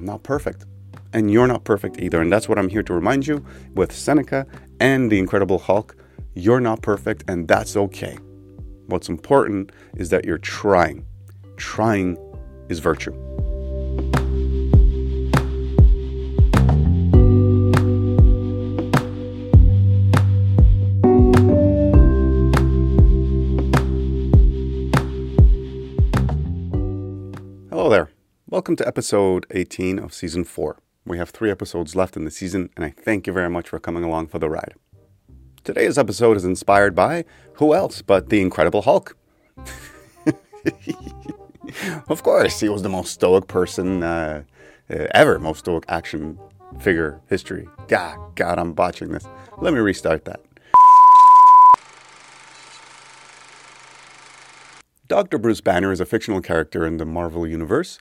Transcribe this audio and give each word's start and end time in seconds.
I'm 0.00 0.06
not 0.06 0.22
perfect. 0.22 0.64
And 1.12 1.30
you're 1.30 1.46
not 1.46 1.64
perfect 1.64 2.00
either. 2.00 2.22
And 2.22 2.32
that's 2.32 2.48
what 2.48 2.58
I'm 2.58 2.70
here 2.70 2.82
to 2.84 2.94
remind 2.94 3.26
you 3.26 3.44
with 3.74 3.92
Seneca 3.92 4.46
and 4.80 5.12
the 5.12 5.18
Incredible 5.18 5.58
Hulk. 5.58 5.94
You're 6.34 6.60
not 6.60 6.80
perfect, 6.80 7.24
and 7.28 7.46
that's 7.46 7.76
okay. 7.76 8.16
What's 8.86 9.10
important 9.10 9.72
is 9.96 10.08
that 10.08 10.24
you're 10.24 10.38
trying. 10.38 11.04
Trying 11.56 12.16
is 12.70 12.78
virtue. 12.78 13.12
Welcome 28.60 28.76
to 28.76 28.86
episode 28.86 29.46
18 29.52 29.98
of 29.98 30.12
season 30.12 30.44
4. 30.44 30.76
We 31.06 31.16
have 31.16 31.30
three 31.30 31.50
episodes 31.50 31.96
left 31.96 32.14
in 32.14 32.26
the 32.26 32.30
season, 32.30 32.68
and 32.76 32.84
I 32.84 32.90
thank 32.90 33.26
you 33.26 33.32
very 33.32 33.48
much 33.48 33.70
for 33.70 33.80
coming 33.80 34.04
along 34.04 34.26
for 34.26 34.38
the 34.38 34.50
ride. 34.50 34.74
Today's 35.64 35.96
episode 35.96 36.36
is 36.36 36.44
inspired 36.44 36.94
by 36.94 37.24
who 37.54 37.72
else 37.72 38.02
but 38.02 38.28
the 38.28 38.42
Incredible 38.42 38.82
Hulk? 38.82 39.16
of 42.06 42.22
course, 42.22 42.60
he 42.60 42.68
was 42.68 42.82
the 42.82 42.90
most 42.90 43.14
stoic 43.14 43.48
person 43.48 44.02
uh, 44.02 44.42
uh, 44.90 45.06
ever, 45.12 45.38
most 45.38 45.60
stoic 45.60 45.84
action 45.88 46.38
figure 46.80 47.18
history. 47.30 47.66
God, 47.88 48.36
God, 48.36 48.58
I'm 48.58 48.74
botching 48.74 49.08
this. 49.08 49.26
Let 49.56 49.72
me 49.72 49.80
restart 49.80 50.26
that. 50.26 50.42
Dr. 55.08 55.38
Bruce 55.38 55.62
Banner 55.62 55.92
is 55.92 56.00
a 56.00 56.04
fictional 56.04 56.42
character 56.42 56.84
in 56.84 56.98
the 56.98 57.06
Marvel 57.06 57.46
Universe. 57.46 57.98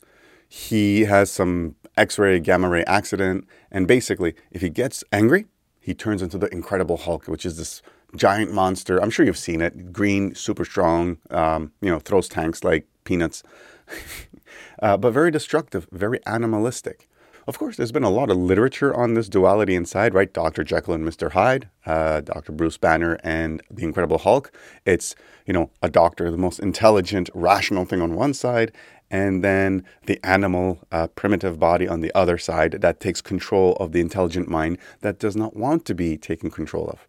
He 0.49 1.05
has 1.05 1.31
some 1.31 1.75
X 1.95 2.17
ray, 2.17 2.39
gamma 2.39 2.67
ray 2.67 2.83
accident, 2.85 3.47
and 3.71 3.87
basically, 3.87 4.33
if 4.51 4.61
he 4.61 4.69
gets 4.69 5.03
angry, 5.11 5.45
he 5.79 5.93
turns 5.93 6.23
into 6.23 6.39
the 6.39 6.47
Incredible 6.47 6.97
Hulk, 6.97 7.27
which 7.27 7.45
is 7.45 7.57
this 7.57 7.83
giant 8.15 8.51
monster. 8.51 9.01
I'm 9.01 9.11
sure 9.11 9.25
you've 9.25 9.37
seen 9.37 9.61
it. 9.61 9.93
Green, 9.93 10.33
super 10.33 10.65
strong, 10.65 11.19
um, 11.29 11.71
you 11.81 11.91
know, 11.91 11.99
throws 11.99 12.27
tanks 12.27 12.63
like 12.63 12.87
peanuts, 13.03 13.43
uh, 14.81 14.97
but 14.97 15.11
very 15.11 15.29
destructive, 15.29 15.87
very 15.91 16.19
animalistic. 16.25 17.07
Of 17.47 17.57
course, 17.57 17.77
there's 17.77 17.91
been 17.91 18.03
a 18.03 18.11
lot 18.11 18.29
of 18.29 18.37
literature 18.37 18.95
on 18.95 19.15
this 19.15 19.27
duality 19.27 19.73
inside, 19.75 20.13
right? 20.13 20.31
Dr. 20.31 20.63
Jekyll 20.63 20.93
and 20.93 21.03
Mr. 21.03 21.31
Hyde, 21.31 21.67
uh, 21.85 22.21
Dr. 22.21 22.51
Bruce 22.51 22.77
Banner, 22.77 23.17
and 23.23 23.63
the 23.71 23.83
Incredible 23.83 24.19
Hulk. 24.19 24.51
It's, 24.85 25.15
you 25.47 25.53
know, 25.53 25.71
a 25.81 25.89
doctor, 25.89 26.29
the 26.29 26.37
most 26.37 26.59
intelligent, 26.59 27.29
rational 27.33 27.85
thing 27.85 28.01
on 28.01 28.13
one 28.13 28.35
side, 28.35 28.71
and 29.11 29.43
then 29.43 29.83
the 30.05 30.19
animal, 30.23 30.79
uh, 30.91 31.07
primitive 31.07 31.59
body 31.59 31.87
on 31.87 32.01
the 32.01 32.11
other 32.15 32.37
side 32.37 32.73
that 32.73 32.99
takes 32.99 33.21
control 33.21 33.73
of 33.79 33.91
the 33.91 34.01
intelligent 34.01 34.47
mind 34.47 34.77
that 35.01 35.19
does 35.19 35.35
not 35.35 35.55
want 35.55 35.85
to 35.85 35.95
be 35.95 36.17
taken 36.17 36.51
control 36.51 36.87
of. 36.87 37.07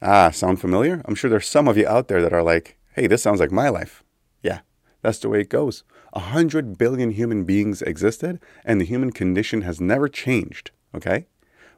Ah, 0.00 0.30
sound 0.30 0.60
familiar? 0.60 1.00
I'm 1.04 1.14
sure 1.14 1.30
there's 1.30 1.46
some 1.46 1.68
of 1.68 1.76
you 1.76 1.86
out 1.86 2.08
there 2.08 2.22
that 2.22 2.32
are 2.32 2.42
like, 2.42 2.76
hey, 2.94 3.06
this 3.06 3.22
sounds 3.22 3.38
like 3.38 3.52
my 3.52 3.68
life. 3.68 4.02
Yeah, 4.42 4.60
that's 5.00 5.18
the 5.18 5.28
way 5.28 5.40
it 5.40 5.48
goes. 5.48 5.84
A 6.12 6.20
hundred 6.20 6.76
billion 6.76 7.10
human 7.10 7.44
beings 7.44 7.82
existed, 7.82 8.40
and 8.64 8.80
the 8.80 8.84
human 8.84 9.12
condition 9.12 9.62
has 9.62 9.80
never 9.80 10.08
changed, 10.08 10.72
okay? 10.94 11.26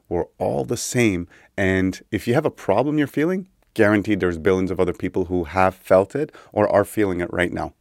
We're 0.09 0.25
all 0.39 0.65
the 0.65 0.77
same. 0.77 1.27
And 1.55 2.01
if 2.11 2.27
you 2.27 2.33
have 2.33 2.45
a 2.45 2.51
problem 2.51 2.97
you're 2.97 3.07
feeling, 3.07 3.47
guaranteed 3.75 4.19
there's 4.19 4.37
billions 4.37 4.71
of 4.71 4.79
other 4.79 4.93
people 4.93 5.25
who 5.25 5.43
have 5.45 5.75
felt 5.75 6.15
it 6.15 6.31
or 6.51 6.67
are 6.67 6.85
feeling 6.85 7.21
it 7.21 7.31
right 7.31 7.53
now. 7.53 7.73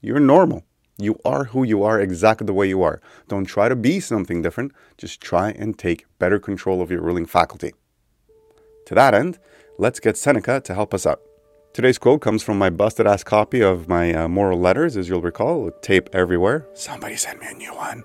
You're 0.00 0.20
normal. 0.20 0.64
You 0.98 1.18
are 1.24 1.44
who 1.44 1.62
you 1.62 1.82
are 1.82 2.00
exactly 2.00 2.46
the 2.46 2.54
way 2.54 2.68
you 2.68 2.82
are. 2.82 3.00
Don't 3.28 3.44
try 3.44 3.68
to 3.68 3.76
be 3.76 4.00
something 4.00 4.40
different. 4.40 4.72
Just 4.96 5.20
try 5.20 5.50
and 5.50 5.78
take 5.78 6.06
better 6.18 6.38
control 6.38 6.80
of 6.80 6.90
your 6.90 7.02
ruling 7.02 7.26
faculty. 7.26 7.72
To 8.86 8.94
that 8.94 9.12
end, 9.12 9.38
let's 9.78 10.00
get 10.00 10.16
Seneca 10.16 10.60
to 10.62 10.74
help 10.74 10.94
us 10.94 11.06
out. 11.06 11.20
Today's 11.72 11.98
quote 11.98 12.20
comes 12.22 12.42
from 12.42 12.58
my 12.58 12.70
busted 12.70 13.06
ass 13.06 13.22
copy 13.22 13.60
of 13.60 13.88
my 13.88 14.12
uh, 14.12 14.28
moral 14.28 14.58
letters, 14.58 14.96
as 14.96 15.08
you'll 15.08 15.20
recall, 15.20 15.70
tape 15.82 16.08
everywhere. 16.12 16.66
Somebody 16.74 17.16
sent 17.16 17.40
me 17.40 17.46
a 17.50 17.54
new 17.54 17.74
one. 17.74 18.02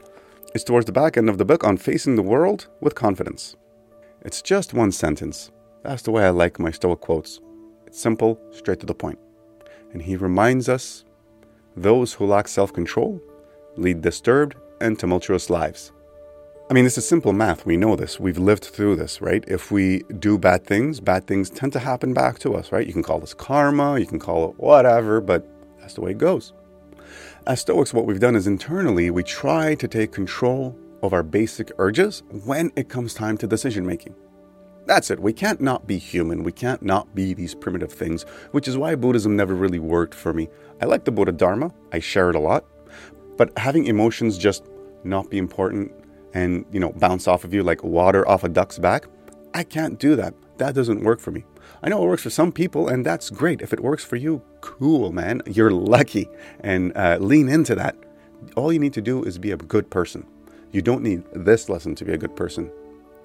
It's 0.54 0.64
towards 0.64 0.86
the 0.86 0.92
back 0.92 1.18
end 1.18 1.30
of 1.30 1.38
the 1.38 1.46
book 1.46 1.64
on 1.64 1.78
facing 1.78 2.16
the 2.16 2.22
world 2.22 2.68
with 2.82 2.94
confidence. 2.94 3.56
It's 4.22 4.42
just 4.42 4.74
one 4.74 4.92
sentence. 4.92 5.52
That's 5.84 6.02
the 6.02 6.12
way 6.12 6.26
I 6.26 6.30
like 6.30 6.60
my 6.60 6.72
Stoic 6.72 7.00
quotes. 7.00 7.40
It's 7.88 8.00
simple, 8.00 8.40
straight 8.52 8.80
to 8.82 8.86
the 8.86 8.94
point. 8.94 9.20
And 9.94 10.02
he 10.02 10.16
reminds 10.16 10.70
us 10.70 11.06
those 11.76 12.14
who 12.14 12.26
lack 12.26 12.48
self 12.48 12.74
control 12.74 13.22
lead 13.78 14.02
disturbed 14.02 14.56
and 14.82 14.98
tumultuous 14.98 15.50
lives. 15.50 15.92
I 16.70 16.74
mean, 16.74 16.84
this 16.84 16.98
is 16.98 17.08
simple 17.08 17.32
math. 17.32 17.66
We 17.66 17.78
know 17.78 17.96
this. 17.96 18.20
We've 18.20 18.40
lived 18.40 18.66
through 18.66 18.96
this, 18.96 19.22
right? 19.22 19.44
If 19.48 19.72
we 19.72 20.00
do 20.18 20.38
bad 20.38 20.66
things, 20.66 21.00
bad 21.00 21.28
things 21.28 21.50
tend 21.50 21.74
to 21.74 21.80
happen 21.80 22.14
back 22.14 22.40
to 22.40 22.56
us, 22.56 22.72
right? 22.72 22.88
You 22.88 22.94
can 22.94 23.04
call 23.04 23.20
this 23.20 23.36
karma, 23.36 24.00
you 24.00 24.08
can 24.08 24.18
call 24.18 24.50
it 24.50 24.56
whatever, 24.58 25.22
but 25.22 25.48
that's 25.80 25.94
the 25.94 26.02
way 26.02 26.12
it 26.12 26.18
goes. 26.18 26.54
As 27.46 27.62
Stoics, 27.62 27.94
what 27.94 28.08
we've 28.08 28.20
done 28.20 28.36
is 28.36 28.48
internally, 28.48 29.12
we 29.12 29.22
try 29.22 29.76
to 29.76 29.88
take 29.88 30.12
control 30.12 30.76
of 31.04 31.14
our 31.14 31.22
basic 31.22 31.72
urges 31.78 32.24
when 32.46 32.72
it 32.76 32.90
comes 32.90 33.14
time 33.14 33.38
to 33.38 33.46
decision 33.46 33.86
making. 33.86 34.16
That's 34.86 35.10
it. 35.10 35.20
We 35.20 35.34
can't 35.34 35.62
not 35.62 35.88
be 35.88 35.98
human. 35.98 36.44
We 36.44 36.52
can't 36.52 36.84
not 36.84 37.16
be 37.16 37.34
these 37.34 37.56
primitive 37.56 37.92
things, 37.92 38.24
which 38.52 38.68
is 38.68 38.78
why 38.78 38.96
Buddhism 38.96 39.36
never 39.36 39.56
really 39.56 39.80
worked 39.80 40.14
for 40.14 40.34
me. 40.34 40.48
I 40.82 40.86
like 40.86 41.06
the 41.06 41.12
Buddha 41.12 41.32
Dharma, 41.32 41.74
I 41.92 42.00
share 42.00 42.30
it 42.30 42.36
a 42.36 42.40
lot, 42.40 42.66
but 43.38 43.58
having 43.58 43.86
emotions 43.86 44.38
just 44.38 44.66
not 45.04 45.30
be 45.30 45.38
important 45.38 45.92
and, 46.34 46.66
you 46.72 46.80
know, 46.80 46.92
bounce 46.94 47.28
off 47.28 47.44
of 47.44 47.54
you 47.54 47.64
like 47.64 47.84
water 47.84 48.28
off 48.28 48.44
a 48.44 48.50
duck's 48.50 48.78
back, 48.78 49.08
I 49.54 49.64
can't 49.64 49.98
do 49.98 50.16
that. 50.18 50.34
That 50.58 50.76
doesn't 50.76 51.04
work 51.04 51.20
for 51.20 51.32
me. 51.32 51.46
I 51.82 51.90
know 51.90 52.04
it 52.04 52.08
works 52.08 52.24
for 52.24 52.30
some 52.30 52.52
people, 52.52 52.88
and 52.88 53.06
that's 53.06 53.30
great. 53.30 53.62
If 53.62 53.74
it 53.74 53.80
works 53.80 54.04
for 54.04 54.16
you, 54.18 54.42
cool, 54.62 55.12
man. 55.12 55.42
You're 55.46 55.72
lucky. 55.72 56.30
And 56.60 56.96
uh, 56.96 57.18
lean 57.20 57.50
into 57.50 57.76
that. 57.76 57.96
All 58.56 58.72
you 58.72 58.80
need 58.80 58.94
to 58.94 59.02
do 59.02 59.24
is 59.24 59.38
be 59.38 59.52
a 59.52 59.58
good 59.58 59.90
person. 59.90 60.26
You 60.72 60.82
don't 60.82 61.04
need 61.04 61.24
this 61.34 61.70
lesson 61.70 61.96
to 61.96 62.06
be 62.06 62.14
a 62.14 62.18
good 62.18 62.36
person. 62.36 62.72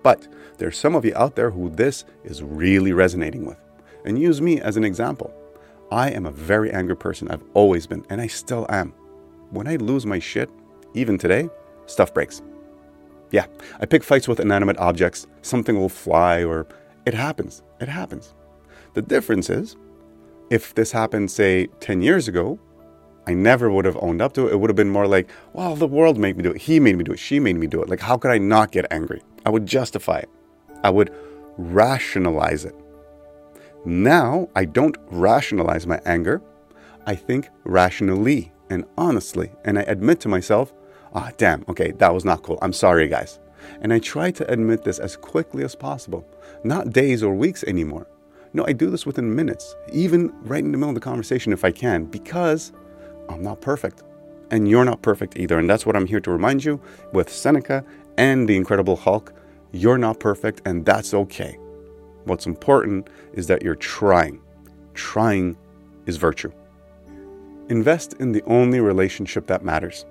But 0.02 0.28
there's 0.58 0.78
some 0.78 0.94
of 0.94 1.04
you 1.04 1.12
out 1.14 1.36
there 1.36 1.50
who 1.50 1.70
this 1.70 2.04
is 2.24 2.42
really 2.42 2.92
resonating 2.92 3.44
with. 3.44 3.58
And 4.04 4.18
use 4.18 4.40
me 4.40 4.60
as 4.60 4.76
an 4.76 4.84
example. 4.84 5.34
I 5.90 6.10
am 6.10 6.26
a 6.26 6.30
very 6.30 6.70
angry 6.70 6.96
person. 6.96 7.30
I've 7.30 7.44
always 7.54 7.86
been, 7.86 8.04
and 8.08 8.20
I 8.20 8.26
still 8.28 8.66
am. 8.70 8.94
When 9.50 9.66
I 9.66 9.76
lose 9.76 10.06
my 10.06 10.18
shit, 10.18 10.48
even 10.94 11.18
today, 11.18 11.48
stuff 11.86 12.14
breaks. 12.14 12.42
Yeah, 13.30 13.46
I 13.80 13.86
pick 13.86 14.02
fights 14.02 14.28
with 14.28 14.40
inanimate 14.40 14.78
objects. 14.78 15.26
Something 15.42 15.78
will 15.78 15.88
fly, 15.88 16.44
or 16.44 16.66
it 17.06 17.14
happens. 17.14 17.62
It 17.80 17.88
happens. 17.88 18.34
The 18.94 19.02
difference 19.02 19.50
is, 19.50 19.76
if 20.50 20.74
this 20.74 20.92
happened, 20.92 21.30
say, 21.30 21.66
10 21.80 22.02
years 22.02 22.26
ago, 22.26 22.58
I 23.26 23.34
never 23.34 23.70
would 23.70 23.84
have 23.84 23.98
owned 24.00 24.20
up 24.20 24.32
to 24.34 24.48
it. 24.48 24.52
It 24.52 24.56
would 24.56 24.70
have 24.70 24.76
been 24.76 24.90
more 24.90 25.06
like, 25.06 25.28
well, 25.52 25.76
the 25.76 25.86
world 25.86 26.18
made 26.18 26.36
me 26.36 26.42
do 26.42 26.50
it. 26.50 26.62
He 26.62 26.80
made 26.80 26.96
me 26.96 27.04
do 27.04 27.12
it. 27.12 27.18
She 27.18 27.38
made 27.38 27.56
me 27.56 27.66
do 27.66 27.82
it. 27.82 27.88
Like, 27.88 28.00
how 28.00 28.16
could 28.16 28.30
I 28.30 28.38
not 28.38 28.72
get 28.72 28.86
angry? 28.90 29.22
I 29.44 29.50
would 29.50 29.66
justify 29.66 30.18
it. 30.18 30.28
I 30.82 30.90
would 30.90 31.14
rationalize 31.56 32.64
it. 32.64 32.74
Now, 33.84 34.48
I 34.54 34.64
don't 34.66 34.96
rationalize 35.10 35.86
my 35.86 36.00
anger. 36.04 36.42
I 37.06 37.14
think 37.14 37.48
rationally 37.64 38.52
and 38.68 38.84
honestly. 38.96 39.50
And 39.64 39.78
I 39.78 39.82
admit 39.82 40.20
to 40.20 40.28
myself, 40.28 40.72
ah, 41.14 41.28
oh, 41.28 41.34
damn, 41.36 41.64
okay, 41.68 41.92
that 41.92 42.14
was 42.14 42.24
not 42.24 42.42
cool. 42.42 42.58
I'm 42.62 42.72
sorry, 42.72 43.08
guys. 43.08 43.38
And 43.80 43.92
I 43.92 43.98
try 43.98 44.30
to 44.32 44.50
admit 44.50 44.84
this 44.84 44.98
as 44.98 45.16
quickly 45.16 45.64
as 45.64 45.74
possible, 45.74 46.26
not 46.64 46.90
days 46.92 47.22
or 47.22 47.34
weeks 47.34 47.64
anymore. 47.64 48.06
No, 48.52 48.64
I 48.66 48.72
do 48.72 48.90
this 48.90 49.06
within 49.06 49.34
minutes, 49.34 49.76
even 49.92 50.32
right 50.42 50.64
in 50.64 50.72
the 50.72 50.78
middle 50.78 50.90
of 50.90 50.94
the 50.94 51.00
conversation 51.00 51.52
if 51.52 51.64
I 51.64 51.70
can, 51.70 52.04
because 52.04 52.72
I'm 53.28 53.42
not 53.42 53.60
perfect. 53.60 54.02
And 54.50 54.68
you're 54.68 54.84
not 54.84 55.02
perfect 55.02 55.38
either. 55.38 55.58
And 55.58 55.70
that's 55.70 55.86
what 55.86 55.94
I'm 55.94 56.06
here 56.06 56.20
to 56.20 56.30
remind 56.32 56.64
you 56.64 56.80
with 57.12 57.32
Seneca 57.32 57.84
and 58.18 58.48
the 58.48 58.56
Incredible 58.56 58.96
Hulk. 58.96 59.32
You're 59.72 59.98
not 59.98 60.18
perfect, 60.18 60.62
and 60.64 60.84
that's 60.84 61.14
okay. 61.14 61.56
What's 62.24 62.46
important 62.46 63.08
is 63.32 63.46
that 63.46 63.62
you're 63.62 63.76
trying. 63.76 64.40
Trying 64.94 65.56
is 66.06 66.16
virtue. 66.16 66.52
Invest 67.68 68.14
in 68.14 68.32
the 68.32 68.42
only 68.46 68.80
relationship 68.80 69.46
that 69.46 69.64
matters. 69.64 70.04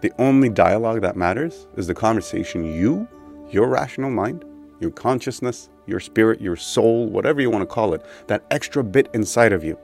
The 0.00 0.12
only 0.18 0.48
dialogue 0.48 1.02
that 1.02 1.16
matters 1.16 1.66
is 1.76 1.86
the 1.86 1.94
conversation 1.94 2.64
you, 2.64 3.06
your 3.50 3.68
rational 3.68 4.10
mind, 4.10 4.44
your 4.80 4.90
consciousness, 4.90 5.68
your 5.86 6.00
spirit, 6.00 6.40
your 6.40 6.56
soul, 6.56 7.06
whatever 7.08 7.40
you 7.40 7.50
want 7.50 7.62
to 7.62 7.66
call 7.66 7.92
it, 7.92 8.04
that 8.28 8.44
extra 8.50 8.82
bit 8.82 9.10
inside 9.12 9.52
of 9.52 9.62
you 9.62 9.78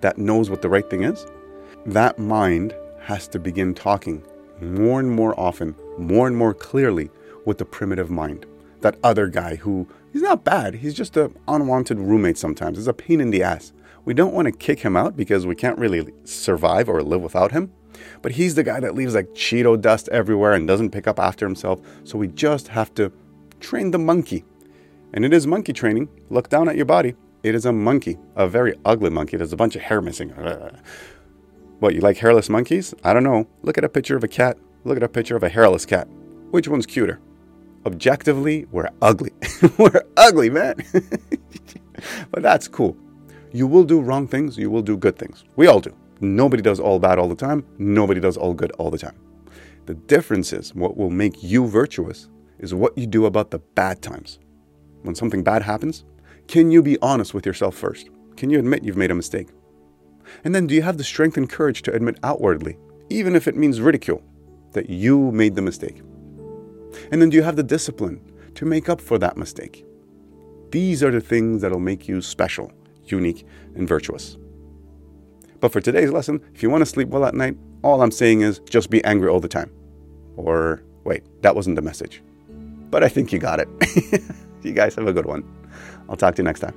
that 0.00 0.16
knows 0.16 0.48
what 0.48 0.62
the 0.62 0.68
right 0.68 0.88
thing 0.88 1.02
is, 1.02 1.26
that 1.86 2.18
mind 2.18 2.74
has 3.00 3.28
to 3.28 3.38
begin 3.38 3.74
talking 3.74 4.22
more 4.60 5.00
and 5.00 5.10
more 5.10 5.38
often, 5.38 5.74
more 5.98 6.26
and 6.26 6.36
more 6.36 6.54
clearly 6.54 7.10
with 7.44 7.58
the 7.58 7.64
primitive 7.64 8.10
mind. 8.10 8.46
That 8.84 8.98
other 9.02 9.28
guy 9.28 9.56
who, 9.56 9.88
he's 10.12 10.20
not 10.20 10.44
bad, 10.44 10.74
he's 10.74 10.92
just 10.92 11.16
an 11.16 11.34
unwanted 11.48 11.98
roommate 11.98 12.36
sometimes. 12.36 12.76
He's 12.76 12.86
a 12.86 12.92
pain 12.92 13.18
in 13.18 13.30
the 13.30 13.42
ass. 13.42 13.72
We 14.04 14.12
don't 14.12 14.34
want 14.34 14.44
to 14.44 14.52
kick 14.52 14.80
him 14.80 14.94
out 14.94 15.16
because 15.16 15.46
we 15.46 15.54
can't 15.54 15.78
really 15.78 16.12
survive 16.24 16.86
or 16.86 17.02
live 17.02 17.22
without 17.22 17.52
him. 17.52 17.72
But 18.20 18.32
he's 18.32 18.56
the 18.56 18.62
guy 18.62 18.80
that 18.80 18.94
leaves 18.94 19.14
like 19.14 19.28
Cheeto 19.28 19.80
dust 19.80 20.10
everywhere 20.10 20.52
and 20.52 20.68
doesn't 20.68 20.90
pick 20.90 21.06
up 21.06 21.18
after 21.18 21.46
himself. 21.46 21.80
So 22.04 22.18
we 22.18 22.28
just 22.28 22.68
have 22.68 22.92
to 22.96 23.10
train 23.58 23.90
the 23.90 23.98
monkey. 23.98 24.44
And 25.14 25.24
it 25.24 25.32
is 25.32 25.46
monkey 25.46 25.72
training. 25.72 26.10
Look 26.28 26.50
down 26.50 26.68
at 26.68 26.76
your 26.76 26.84
body. 26.84 27.14
It 27.42 27.54
is 27.54 27.64
a 27.64 27.72
monkey, 27.72 28.18
a 28.36 28.46
very 28.46 28.74
ugly 28.84 29.08
monkey. 29.08 29.38
There's 29.38 29.54
a 29.54 29.56
bunch 29.56 29.76
of 29.76 29.80
hair 29.80 30.02
missing. 30.02 30.28
What, 31.78 31.94
you 31.94 32.02
like 32.02 32.18
hairless 32.18 32.50
monkeys? 32.50 32.92
I 33.02 33.14
don't 33.14 33.24
know. 33.24 33.46
Look 33.62 33.78
at 33.78 33.84
a 33.84 33.88
picture 33.88 34.16
of 34.16 34.24
a 34.24 34.28
cat. 34.28 34.58
Look 34.84 34.98
at 34.98 35.02
a 35.02 35.08
picture 35.08 35.36
of 35.36 35.42
a 35.42 35.48
hairless 35.48 35.86
cat. 35.86 36.06
Which 36.50 36.68
one's 36.68 36.84
cuter? 36.84 37.18
Objectively, 37.86 38.66
we're 38.70 38.88
ugly. 39.02 39.32
we're 39.78 40.02
ugly, 40.16 40.50
man. 40.50 40.74
but 42.30 42.42
that's 42.42 42.68
cool. 42.68 42.96
You 43.52 43.66
will 43.66 43.84
do 43.84 44.00
wrong 44.00 44.26
things, 44.26 44.56
you 44.56 44.70
will 44.70 44.82
do 44.82 44.96
good 44.96 45.18
things. 45.18 45.44
We 45.56 45.66
all 45.66 45.80
do. 45.80 45.94
Nobody 46.20 46.62
does 46.62 46.80
all 46.80 46.98
bad 46.98 47.18
all 47.18 47.28
the 47.28 47.34
time, 47.34 47.64
nobody 47.78 48.20
does 48.20 48.36
all 48.36 48.54
good 48.54 48.72
all 48.72 48.90
the 48.90 48.98
time. 48.98 49.16
The 49.86 49.94
difference 49.94 50.52
is 50.52 50.74
what 50.74 50.96
will 50.96 51.10
make 51.10 51.42
you 51.42 51.66
virtuous 51.66 52.28
is 52.58 52.72
what 52.72 52.96
you 52.96 53.06
do 53.06 53.26
about 53.26 53.50
the 53.50 53.58
bad 53.58 54.00
times. 54.00 54.38
When 55.02 55.14
something 55.14 55.42
bad 55.42 55.62
happens, 55.62 56.04
can 56.48 56.70
you 56.70 56.82
be 56.82 56.98
honest 57.02 57.34
with 57.34 57.44
yourself 57.44 57.76
first? 57.76 58.08
Can 58.36 58.48
you 58.48 58.58
admit 58.58 58.84
you've 58.84 58.96
made 58.96 59.10
a 59.10 59.14
mistake? 59.14 59.48
And 60.42 60.54
then 60.54 60.66
do 60.66 60.74
you 60.74 60.82
have 60.82 60.96
the 60.96 61.04
strength 61.04 61.36
and 61.36 61.48
courage 61.48 61.82
to 61.82 61.92
admit 61.92 62.18
outwardly, 62.22 62.78
even 63.10 63.36
if 63.36 63.46
it 63.46 63.56
means 63.56 63.80
ridicule, 63.80 64.22
that 64.72 64.88
you 64.88 65.30
made 65.32 65.54
the 65.54 65.62
mistake? 65.62 66.02
And 67.10 67.20
then 67.20 67.30
do 67.30 67.36
you 67.36 67.42
have 67.42 67.56
the 67.56 67.62
discipline 67.62 68.20
to 68.54 68.64
make 68.64 68.88
up 68.88 69.00
for 69.00 69.18
that 69.18 69.36
mistake? 69.36 69.84
These 70.70 71.02
are 71.02 71.10
the 71.10 71.20
things 71.20 71.62
that'll 71.62 71.78
make 71.78 72.08
you 72.08 72.20
special, 72.20 72.72
unique, 73.04 73.46
and 73.74 73.86
virtuous. 73.86 74.36
But 75.60 75.72
for 75.72 75.80
today's 75.80 76.10
lesson, 76.10 76.40
if 76.54 76.62
you 76.62 76.70
want 76.70 76.82
to 76.82 76.86
sleep 76.86 77.08
well 77.08 77.24
at 77.24 77.34
night, 77.34 77.56
all 77.82 78.02
I'm 78.02 78.10
saying 78.10 78.42
is 78.42 78.58
just 78.68 78.90
be 78.90 79.04
angry 79.04 79.28
all 79.28 79.40
the 79.40 79.48
time. 79.48 79.70
Or 80.36 80.82
wait, 81.04 81.22
that 81.42 81.54
wasn't 81.54 81.76
the 81.76 81.82
message. 81.82 82.22
But 82.90 83.04
I 83.04 83.08
think 83.08 83.32
you 83.32 83.38
got 83.38 83.60
it. 83.60 83.68
you 84.62 84.72
guys 84.72 84.94
have 84.96 85.06
a 85.06 85.12
good 85.12 85.26
one. 85.26 85.44
I'll 86.08 86.16
talk 86.16 86.34
to 86.36 86.42
you 86.42 86.44
next 86.44 86.60
time. 86.60 86.74